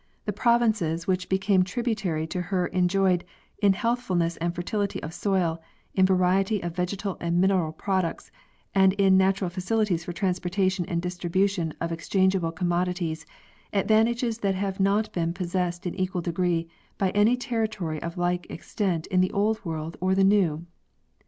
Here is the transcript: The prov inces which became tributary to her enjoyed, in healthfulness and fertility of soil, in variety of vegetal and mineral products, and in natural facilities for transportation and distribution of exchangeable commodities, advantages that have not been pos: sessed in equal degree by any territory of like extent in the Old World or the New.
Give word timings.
The 0.25 0.33
prov 0.33 0.61
inces 0.61 1.05
which 1.05 1.29
became 1.29 1.61
tributary 1.61 2.25
to 2.25 2.41
her 2.41 2.65
enjoyed, 2.65 3.23
in 3.61 3.73
healthfulness 3.73 4.35
and 4.37 4.55
fertility 4.55 4.99
of 5.03 5.13
soil, 5.13 5.61
in 5.93 6.07
variety 6.07 6.59
of 6.63 6.75
vegetal 6.75 7.17
and 7.19 7.39
mineral 7.39 7.71
products, 7.71 8.31
and 8.73 8.93
in 8.93 9.15
natural 9.15 9.51
facilities 9.51 10.03
for 10.05 10.11
transportation 10.11 10.85
and 10.87 11.03
distribution 11.03 11.75
of 11.79 11.91
exchangeable 11.91 12.51
commodities, 12.51 13.27
advantages 13.73 14.39
that 14.39 14.55
have 14.55 14.79
not 14.79 15.13
been 15.13 15.35
pos: 15.35 15.49
sessed 15.49 15.85
in 15.85 15.93
equal 15.93 16.21
degree 16.21 16.67
by 16.97 17.11
any 17.11 17.37
territory 17.37 18.01
of 18.01 18.17
like 18.17 18.49
extent 18.49 19.05
in 19.11 19.21
the 19.21 19.31
Old 19.31 19.63
World 19.63 19.97
or 20.01 20.15
the 20.15 20.23
New. 20.23 20.65